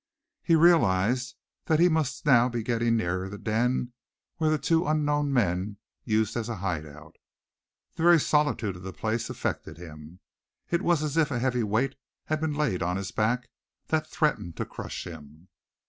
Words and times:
He 0.41 0.55
realized 0.55 1.35
that 1.65 1.79
he 1.79 1.87
must 1.87 2.25
now 2.25 2.49
be 2.49 2.63
getting 2.63 2.97
nearer 2.97 3.29
the 3.29 3.37
den 3.37 3.93
where 4.37 4.49
the 4.49 4.57
two 4.57 4.87
unknown 4.87 5.31
men 5.31 5.77
used 6.03 6.35
as 6.35 6.49
a 6.49 6.55
hideout. 6.55 7.17
The 7.93 8.01
very 8.01 8.19
solitude 8.19 8.75
of 8.75 8.81
the 8.81 8.93
place 8.93 9.29
affected 9.29 9.77
him. 9.77 10.19
It 10.71 10.81
was 10.81 11.03
as 11.03 11.17
if 11.17 11.29
a 11.29 11.37
heavy 11.37 11.61
weight 11.61 11.93
had 12.25 12.41
been 12.41 12.55
laid 12.55 12.81
on 12.81 12.97
his 12.97 13.11
back, 13.11 13.49
that 13.89 14.07
threatened 14.07 14.57
to 14.57 14.65
crush 14.65 15.05
him. 15.05 15.49